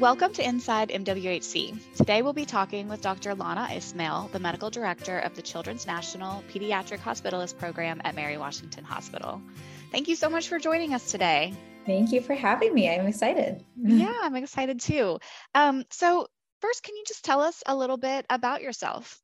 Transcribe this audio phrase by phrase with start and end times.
[0.00, 1.96] Welcome to Inside MWHC.
[1.96, 3.34] Today we'll be talking with Dr.
[3.36, 8.82] Lana Ismail, the medical director of the Children's National Pediatric Hospitalist Program at Mary Washington
[8.84, 9.40] Hospital.
[9.92, 11.54] Thank you so much for joining us today.
[11.86, 12.90] Thank you for having me.
[12.90, 13.64] I'm excited.
[13.80, 15.18] yeah, I'm excited too.
[15.54, 16.26] Um, so,
[16.60, 19.21] first, can you just tell us a little bit about yourself?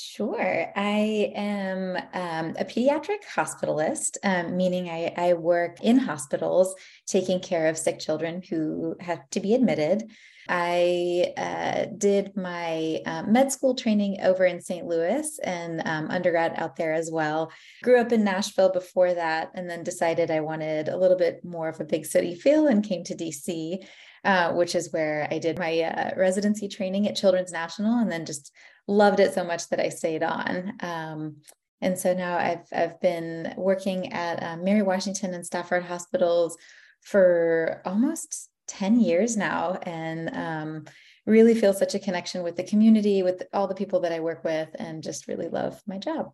[0.00, 0.72] Sure.
[0.76, 7.66] I am um, a pediatric hospitalist, um, meaning I, I, work in hospitals taking care
[7.66, 10.08] of sick children who have to be admitted.
[10.48, 14.86] I uh, did my uh, med school training over in St.
[14.86, 17.50] Louis and um, undergrad out there as well.
[17.82, 21.68] Grew up in Nashville before that, and then decided I wanted a little bit more
[21.68, 23.84] of a big city feel and came to DC.
[24.24, 28.26] Uh, which is where I did my uh, residency training at Children's National, and then
[28.26, 28.52] just
[28.88, 30.72] loved it so much that I stayed on.
[30.80, 31.36] Um,
[31.80, 36.56] and so now I've I've been working at um, Mary Washington and Stafford hospitals
[37.02, 40.84] for almost 10 years now and um,
[41.26, 44.42] really feel such a connection with the community with all the people that I work
[44.44, 46.32] with and just really love my job.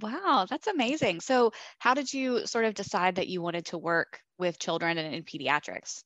[0.00, 1.20] Wow, that's amazing.
[1.20, 5.14] So, how did you sort of decide that you wanted to work with children and
[5.14, 6.02] in pediatrics?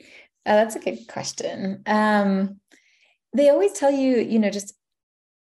[0.00, 1.82] Uh, that's a good question.
[1.86, 2.60] Um,
[3.32, 4.74] they always tell you, you know, just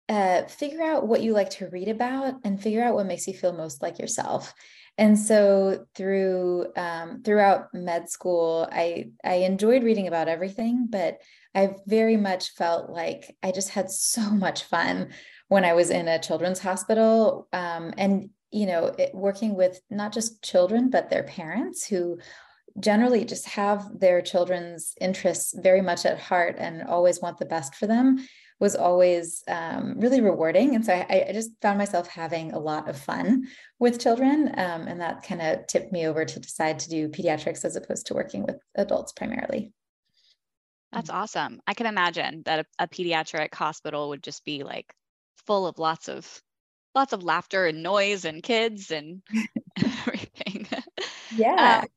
[0.09, 3.33] uh, figure out what you like to read about and figure out what makes you
[3.33, 4.53] feel most like yourself.
[4.97, 11.19] And so through um, throughout med school, I I enjoyed reading about everything, but
[11.55, 15.09] I very much felt like I just had so much fun
[15.47, 20.13] when I was in a children's hospital, um, and you know, it, working with not
[20.13, 22.19] just children but their parents who
[22.79, 27.75] generally just have their children's interests very much at heart and always want the best
[27.75, 28.17] for them
[28.64, 30.73] was always um, really rewarding.
[30.73, 33.44] And so I, I, just found myself having a lot of fun
[33.78, 34.47] with children.
[34.55, 38.08] Um, and that kind of tipped me over to decide to do pediatrics as opposed
[38.08, 39.73] to working with adults primarily.
[40.94, 41.59] That's awesome.
[41.67, 44.93] I can imagine that a, a pediatric hospital would just be like
[45.45, 46.42] full of lots of
[46.95, 49.23] lots of laughter and noise and kids and
[49.77, 50.67] everything.
[51.36, 51.80] Yeah.
[51.82, 51.87] Um,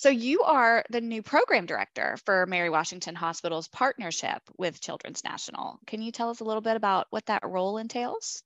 [0.00, 5.78] so you are the new program director for Mary Washington Hospital's partnership with Children's National.
[5.86, 8.42] Can you tell us a little bit about what that role entails?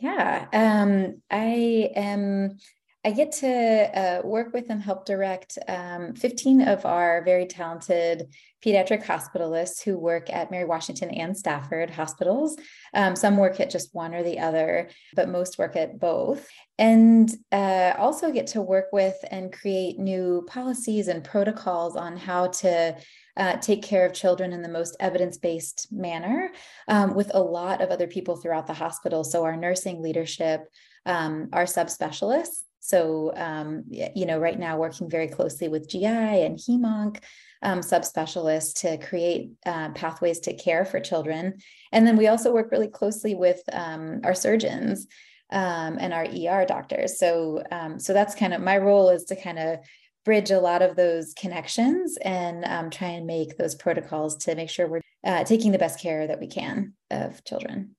[0.00, 2.56] Yeah, um, I am
[3.02, 8.34] I get to uh, work with and help direct um, 15 of our very talented
[8.62, 12.58] pediatric hospitalists who work at Mary Washington and Stafford hospitals.
[12.92, 16.46] Um, some work at just one or the other, but most work at both.
[16.78, 22.48] And uh, also get to work with and create new policies and protocols on how
[22.48, 22.96] to
[23.38, 26.50] uh, take care of children in the most evidence based manner
[26.86, 29.24] um, with a lot of other people throughout the hospital.
[29.24, 30.64] So, our nursing leadership,
[31.06, 36.58] um, our subspecialists, so, um, you know, right now working very closely with GI and
[36.58, 37.22] HEMONC
[37.62, 41.58] um, subspecialists to create uh, pathways to care for children.
[41.92, 45.06] And then we also work really closely with um, our surgeons
[45.50, 47.18] um, and our ER doctors.
[47.18, 49.80] So, um, so that's kind of my role is to kind of
[50.24, 54.70] bridge a lot of those connections and um, try and make those protocols to make
[54.70, 57.94] sure we're uh, taking the best care that we can of children.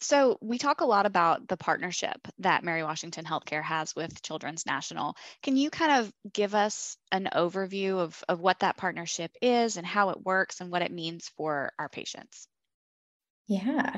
[0.00, 4.66] So, we talk a lot about the partnership that Mary Washington Healthcare has with Children's
[4.66, 5.16] National.
[5.42, 9.86] Can you kind of give us an overview of, of what that partnership is and
[9.86, 12.46] how it works and what it means for our patients?
[13.46, 13.96] Yeah.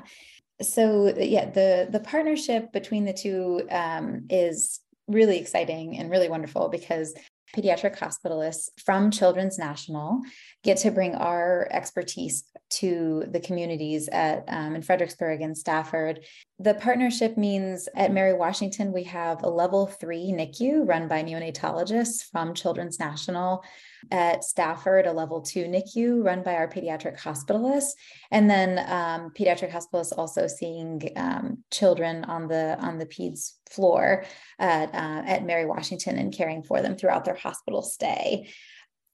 [0.62, 6.69] So, yeah, the, the partnership between the two um, is really exciting and really wonderful
[6.69, 7.15] because
[7.56, 10.20] pediatric hospitalists from Children's National
[10.62, 16.24] get to bring our expertise to the communities at um, in Fredericksburg and Stafford.
[16.58, 22.24] The partnership means at Mary Washington we have a level three NICU run by neonatologists
[22.30, 23.64] from Children's National.
[24.10, 27.92] At Stafford, a level two NICU run by our pediatric hospitalists,
[28.30, 34.24] and then um, pediatric hospitalists also seeing um, children on the on the peds floor
[34.58, 38.48] at uh, at Mary Washington and caring for them throughout their hospital stay.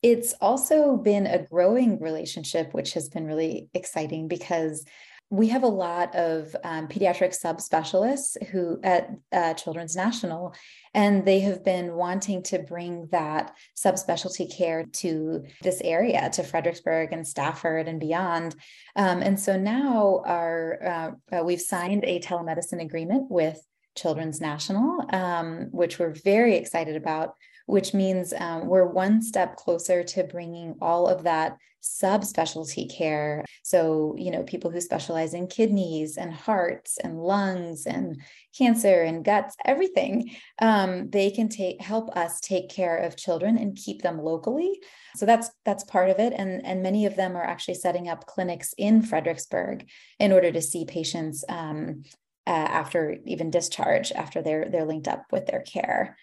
[0.04, 4.84] It's also been a growing relationship, which has been really exciting because
[5.30, 10.54] we have a lot of um, pediatric subspecialists who at uh, Children's National,
[10.92, 17.14] and they have been wanting to bring that subspecialty care to this area, to Fredericksburg
[17.14, 18.54] and Stafford and beyond.
[18.96, 23.58] Um, and so now our uh, uh, we've signed a telemedicine agreement with
[23.96, 27.36] Children's National, um, which we're very excited about
[27.66, 33.44] which means um, we're one step closer to bringing all of that subspecialty care.
[33.62, 38.20] So, you know, people who specialize in kidneys and hearts and lungs and
[38.56, 40.30] cancer and guts, everything,
[40.60, 44.80] um, they can take help us take care of children and keep them locally.
[45.16, 48.26] So that's that's part of it, and and many of them are actually setting up
[48.26, 49.88] clinics in Fredericksburg
[50.18, 52.02] in order to see patients um,
[52.46, 56.16] uh, after even discharge after they're they're linked up with their care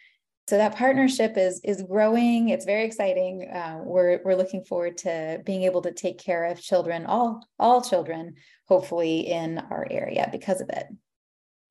[0.48, 2.50] so that partnership is is growing.
[2.50, 3.48] It's very exciting.
[3.50, 7.82] Uh, we're we're looking forward to being able to take care of children all all
[7.82, 8.36] children
[8.68, 10.88] hopefully in our area because of it.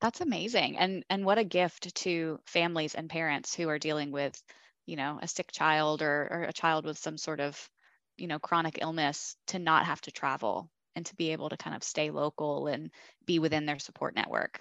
[0.01, 0.79] That's amazing.
[0.79, 4.41] And and what a gift to families and parents who are dealing with
[4.87, 7.69] you know a sick child or, or a child with some sort of
[8.17, 11.77] you know chronic illness to not have to travel and to be able to kind
[11.77, 12.91] of stay local and
[13.27, 14.61] be within their support network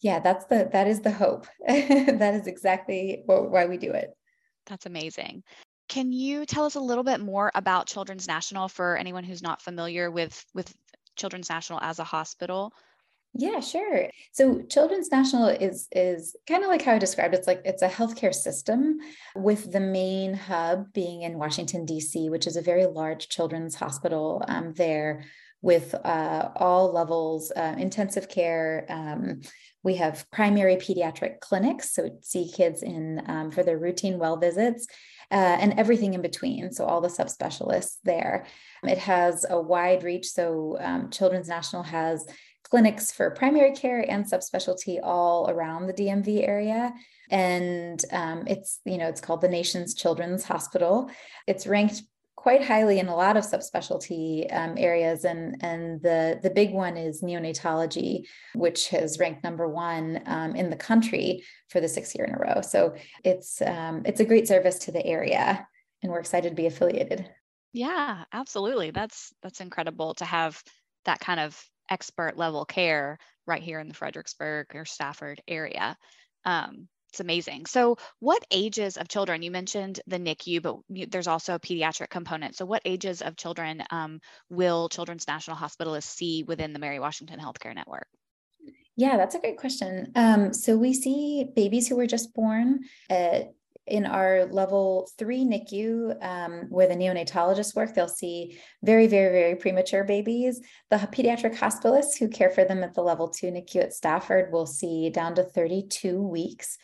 [0.00, 4.10] yeah that's the that is the hope that is exactly what, why we do it
[4.66, 5.42] that's amazing
[5.88, 9.62] can you tell us a little bit more about children's national for anyone who's not
[9.62, 10.72] familiar with with
[11.16, 12.72] children's national as a hospital
[13.32, 14.10] yeah, sure.
[14.32, 17.32] So Children's National is is kind of like how I described.
[17.32, 18.98] It's like it's a healthcare system
[19.36, 24.42] with the main hub being in Washington D.C., which is a very large children's hospital
[24.48, 25.24] um, there
[25.62, 28.86] with uh, all levels, uh, intensive care.
[28.88, 29.42] Um,
[29.82, 34.86] we have primary pediatric clinics, so see kids in um, for their routine well visits,
[35.30, 36.72] uh, and everything in between.
[36.72, 38.46] So all the subspecialists there.
[38.82, 40.26] It has a wide reach.
[40.26, 42.26] So um, Children's National has
[42.64, 46.92] clinics for primary care and subspecialty all around the DMV area.
[47.30, 51.10] And um, it's, you know, it's called the nation's children's hospital.
[51.46, 52.02] It's ranked
[52.36, 56.96] quite highly in a lot of subspecialty um, areas, and and the the big one
[56.96, 62.24] is neonatology, which has ranked number one um, in the country for the sixth year
[62.24, 62.60] in a row.
[62.62, 62.94] So
[63.24, 65.66] it's um, it's a great service to the area,
[66.02, 67.28] and we're excited to be affiliated.
[67.72, 68.90] Yeah, absolutely.
[68.90, 70.62] That's that's incredible to have
[71.04, 71.60] that kind of
[71.90, 75.96] expert level care right here in the Fredericksburg or Stafford area.
[76.44, 77.66] Um, it's amazing.
[77.66, 79.42] So, what ages of children?
[79.42, 82.54] You mentioned the NICU, but there's also a pediatric component.
[82.54, 87.40] So, what ages of children um, will Children's National Hospitalists see within the Mary Washington
[87.40, 88.06] Healthcare Network?
[88.96, 90.12] Yeah, that's a great question.
[90.14, 92.80] Um, so, we see babies who were just born.
[93.08, 93.54] At,
[93.86, 99.56] in our level three NICU, um, where the neonatologists work, they'll see very, very, very
[99.56, 100.60] premature babies.
[100.90, 104.66] The pediatric hospitalists who care for them at the level two NICU at Stafford will
[104.66, 106.78] see down to 32 weeks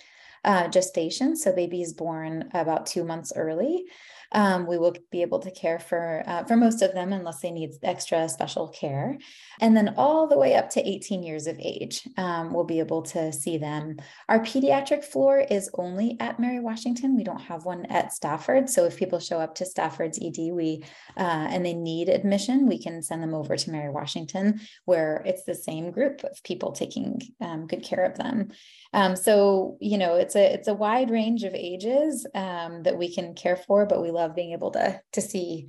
[0.46, 1.36] uh, gestation.
[1.36, 3.84] So baby is born about two months early.
[4.32, 7.50] Um, we will be able to care for uh, for most of them unless they
[7.50, 9.18] need extra special care.
[9.60, 13.02] And then all the way up to 18 years of age um, we'll be able
[13.02, 13.96] to see them.
[14.28, 17.16] Our pediatric floor is only at mary washington.
[17.16, 18.68] We don't have one at stafford.
[18.68, 20.82] So if people show up to stafford's ed we
[21.16, 25.44] uh, and they need admission we can send them over to mary washington where it's
[25.44, 28.50] the same group of people taking um, good care of them
[28.92, 33.12] um, so you know it's a it's a wide range of ages um, that we
[33.12, 35.68] can care for but we love being able to to see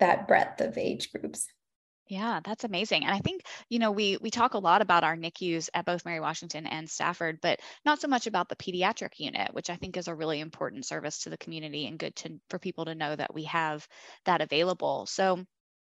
[0.00, 1.46] that breadth of age groups.
[2.08, 3.04] Yeah, that's amazing.
[3.04, 6.04] And I think, you know, we we talk a lot about our NICUs at both
[6.04, 9.96] Mary Washington and Stafford, but not so much about the pediatric unit, which I think
[9.96, 13.14] is a really important service to the community and good to for people to know
[13.14, 13.86] that we have
[14.24, 15.06] that available.
[15.06, 15.44] So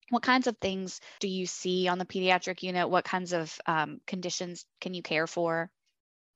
[0.10, 2.88] what kinds of things do you see on the pediatric unit?
[2.88, 5.72] What kinds of um, conditions can you care for?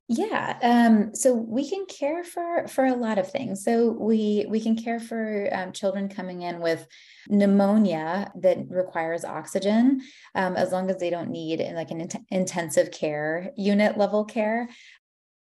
[0.07, 3.63] Yeah, um, so we can care for for a lot of things.
[3.63, 6.85] So we we can care for um, children coming in with
[7.27, 10.01] pneumonia that requires oxygen,
[10.35, 14.69] um, as long as they don't need like an int- intensive care unit level care.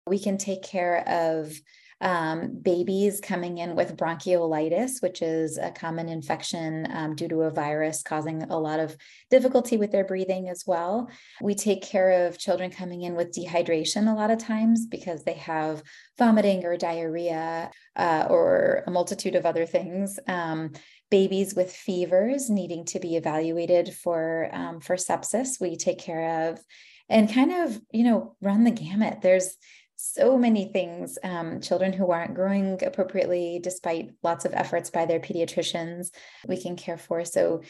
[0.07, 1.53] We can take care of
[2.01, 7.51] um, babies coming in with bronchiolitis, which is a common infection um, due to a
[7.51, 8.97] virus causing a lot of
[9.31, 11.09] difficulty with their breathing as well.
[11.41, 15.35] We take care of children coming in with dehydration a lot of times because they
[15.35, 15.83] have
[16.19, 20.19] vomiting or diarrhea uh, or a multitude of other things.
[20.27, 20.73] Um,
[21.11, 26.61] babies with fevers needing to be evaluated for um, for sepsis, we take care of
[27.09, 29.21] and kind of you know run the gamut.
[29.23, 29.57] There's
[29.97, 31.19] so many things.
[31.23, 36.09] Um, children who aren't growing appropriately, despite lots of efforts by their pediatricians,
[36.47, 37.25] we can care for.
[37.25, 37.63] So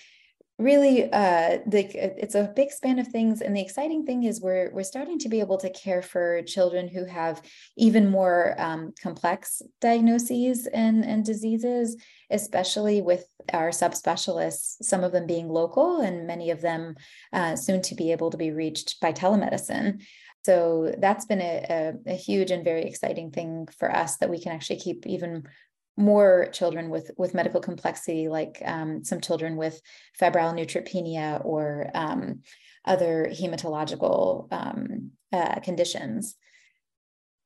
[0.58, 1.80] really uh the,
[2.22, 5.28] it's a big span of things and the exciting thing is we're we're starting to
[5.28, 7.42] be able to care for children who have
[7.76, 11.96] even more um, complex diagnoses and and diseases
[12.30, 16.94] especially with our subspecialists some of them being local and many of them
[17.32, 20.00] uh, soon to be able to be reached by telemedicine
[20.44, 21.66] So that's been a,
[22.06, 25.48] a, a huge and very exciting thing for us that we can actually keep even
[25.96, 29.80] more children with with medical complexity, like um, some children with
[30.14, 32.42] febrile neutropenia or um,
[32.84, 36.36] other hematological um, uh, conditions.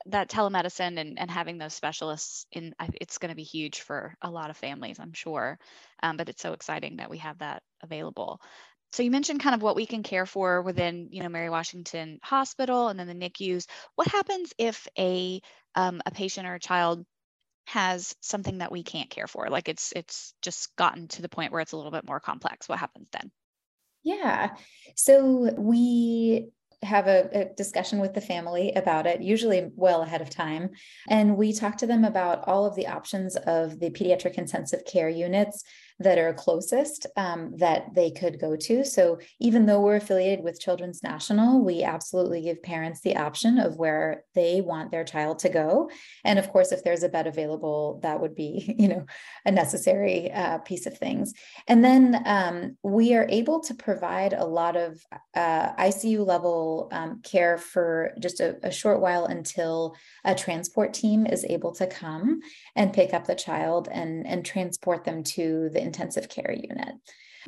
[0.06, 4.30] That telemedicine and, and having those specialists in, it's going to be huge for a
[4.30, 5.58] lot of families, I'm sure.
[6.02, 8.40] Um, but it's so exciting that we have that available.
[8.92, 12.18] So you mentioned kind of what we can care for within, you know, Mary Washington
[12.22, 13.66] Hospital and then the NICUs.
[13.94, 15.40] What happens if a
[15.74, 17.04] um, a patient or a child
[17.66, 21.52] has something that we can't care for like it's it's just gotten to the point
[21.52, 23.30] where it's a little bit more complex what happens then
[24.02, 24.56] yeah
[24.94, 26.48] so we
[26.82, 30.70] have a, a, discussion with the family about it, usually well ahead of time.
[31.08, 35.08] And we talk to them about all of the options of the pediatric intensive care
[35.08, 35.64] units
[36.00, 38.84] that are closest um, that they could go to.
[38.84, 43.76] So even though we're affiliated with Children's National, we absolutely give parents the option of
[43.76, 45.90] where they want their child to go.
[46.24, 49.06] And of course, if there's a bed available, that would be, you know,
[49.44, 51.34] a necessary uh, piece of things.
[51.66, 55.00] And then um, we are able to provide a lot of
[55.34, 61.26] uh, ICU level um, care for just a, a short while until a transport team
[61.26, 62.40] is able to come
[62.76, 66.94] and pick up the child and, and transport them to the intensive care unit.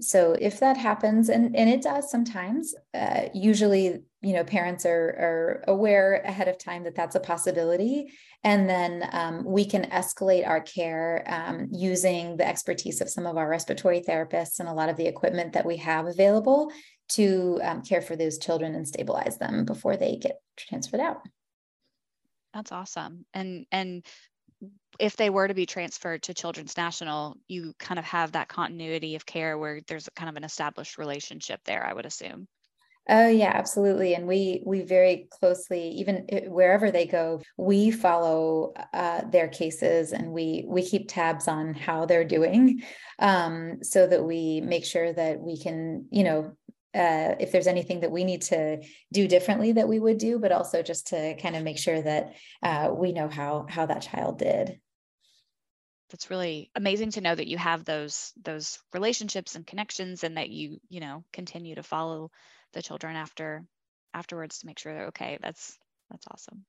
[0.00, 3.84] So if that happens, and, and it does sometimes, uh, usually,
[4.22, 8.12] you know, parents are, are aware ahead of time that that's a possibility.
[8.42, 13.36] And then um, we can escalate our care um, using the expertise of some of
[13.36, 16.72] our respiratory therapists and a lot of the equipment that we have available
[17.10, 21.20] to um, care for those children and stabilize them before they get transferred out.
[22.54, 23.26] That's awesome.
[23.32, 24.04] And and
[24.98, 29.14] if they were to be transferred to Children's National, you kind of have that continuity
[29.16, 32.46] of care where there's kind of an established relationship there, I would assume.
[33.08, 34.14] Oh yeah, absolutely.
[34.14, 40.30] And we we very closely, even wherever they go, we follow uh, their cases and
[40.32, 42.82] we we keep tabs on how they're doing,
[43.18, 46.52] um, so that we make sure that we can, you know,
[46.94, 48.82] uh, if there's anything that we need to
[49.12, 52.34] do differently that we would do, but also just to kind of make sure that
[52.62, 54.80] uh, we know how how that child did.
[56.10, 60.50] That's really amazing to know that you have those those relationships and connections and that
[60.50, 62.30] you you know continue to follow
[62.72, 63.64] the children after
[64.12, 65.78] afterwards to make sure they're okay that's
[66.10, 66.64] that's awesome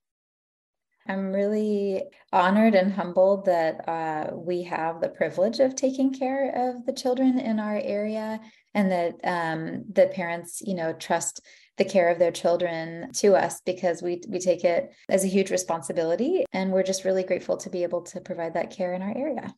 [1.07, 6.85] I'm really honored and humbled that uh, we have the privilege of taking care of
[6.85, 8.39] the children in our area,
[8.73, 11.41] and that um, that parents, you know, trust
[11.77, 15.51] the care of their children to us because we we take it as a huge
[15.51, 19.17] responsibility, and we're just really grateful to be able to provide that care in our
[19.17, 19.53] area.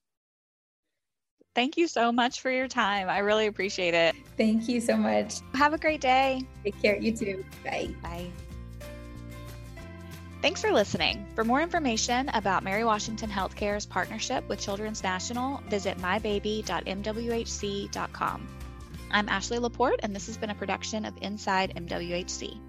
[1.56, 3.10] Thank you so much for your time.
[3.10, 4.16] I really appreciate it.
[4.38, 5.36] Thank you so much.
[5.54, 6.42] Have a great day.
[6.64, 6.98] Take care.
[6.98, 7.46] You too.
[7.64, 7.94] Bye.
[8.02, 8.32] Bye.
[10.44, 11.26] Thanks for listening.
[11.36, 18.48] For more information about Mary Washington Healthcare's partnership with Children's National, visit mybaby.mwhc.com.
[19.10, 22.60] I'm Ashley Laporte, and this has been a production of Inside MWHC.